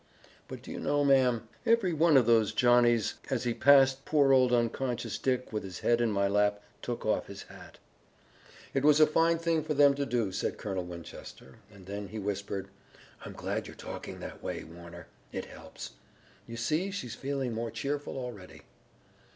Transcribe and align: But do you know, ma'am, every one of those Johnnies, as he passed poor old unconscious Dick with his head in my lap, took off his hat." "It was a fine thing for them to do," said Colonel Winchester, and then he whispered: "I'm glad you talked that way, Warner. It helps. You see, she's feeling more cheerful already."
But 0.47 0.63
do 0.63 0.71
you 0.71 0.79
know, 0.79 1.05
ma'am, 1.05 1.47
every 1.63 1.93
one 1.93 2.17
of 2.17 2.25
those 2.25 2.53
Johnnies, 2.53 3.13
as 3.29 3.43
he 3.43 3.53
passed 3.53 4.03
poor 4.03 4.33
old 4.33 4.51
unconscious 4.51 5.19
Dick 5.19 5.53
with 5.53 5.61
his 5.61 5.81
head 5.81 6.01
in 6.01 6.11
my 6.11 6.27
lap, 6.27 6.59
took 6.81 7.05
off 7.05 7.27
his 7.27 7.43
hat." 7.43 7.77
"It 8.73 8.83
was 8.83 8.99
a 8.99 9.05
fine 9.05 9.37
thing 9.37 9.63
for 9.63 9.75
them 9.75 9.93
to 9.93 10.07
do," 10.07 10.31
said 10.31 10.57
Colonel 10.57 10.85
Winchester, 10.85 11.59
and 11.71 11.85
then 11.85 12.07
he 12.07 12.17
whispered: 12.17 12.69
"I'm 13.23 13.33
glad 13.33 13.67
you 13.67 13.75
talked 13.75 14.07
that 14.19 14.41
way, 14.41 14.63
Warner. 14.63 15.05
It 15.31 15.45
helps. 15.45 15.91
You 16.47 16.57
see, 16.57 16.89
she's 16.89 17.13
feeling 17.13 17.53
more 17.53 17.69
cheerful 17.69 18.17
already." 18.17 18.63